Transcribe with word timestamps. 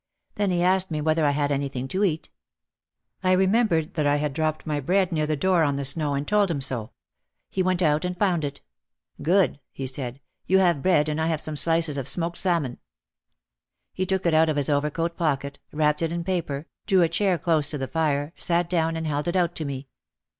Then 0.33 0.49
he 0.49 0.63
asked 0.63 0.89
me 0.89 0.99
whether 0.99 1.23
I 1.23 1.29
had 1.29 1.51
anything 1.51 1.87
to 1.89 2.03
eat. 2.03 2.31
I 3.23 3.33
remembered 3.33 3.93
that 3.93 4.07
I 4.07 4.15
had 4.15 4.33
dropped 4.33 4.65
my 4.65 4.79
bread 4.79 5.11
near 5.11 5.27
the 5.27 5.35
door 5.35 5.61
on 5.61 5.75
the 5.75 5.85
snow 5.85 6.15
and 6.15 6.27
told 6.27 6.49
him 6.49 6.59
so. 6.59 6.89
He 7.51 7.61
went 7.61 7.83
out 7.83 8.03
and 8.03 8.17
found 8.17 8.43
it. 8.43 8.61
"Good!" 9.21 9.59
he 9.71 9.85
said, 9.85 10.19
"you 10.47 10.57
have 10.57 10.81
bread 10.81 11.07
and 11.07 11.21
I 11.21 11.27
have 11.27 11.39
some 11.39 11.55
slices 11.55 11.99
of 11.99 12.07
smoked 12.07 12.39
sal 12.39 12.61
mon." 12.61 12.79
He 13.93 14.07
took 14.07 14.25
it 14.25 14.33
out 14.33 14.49
of 14.49 14.57
his 14.57 14.71
overcoat 14.71 15.15
pocket, 15.15 15.59
wrapped 15.71 16.01
in 16.01 16.11
a 16.11 16.23
paper, 16.23 16.65
drew 16.87 17.03
a 17.03 17.07
chair 17.07 17.37
close 17.37 17.69
to 17.69 17.77
the 17.77 17.87
fire, 17.87 18.33
sat 18.39 18.71
down 18.71 18.97
and 18.97 19.05
held 19.05 19.27
it 19.27 19.35
out 19.35 19.53
to 19.57 19.65
me. 19.65 19.87